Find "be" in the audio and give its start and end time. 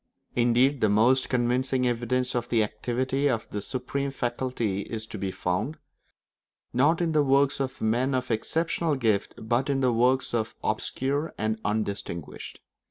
5.19-5.29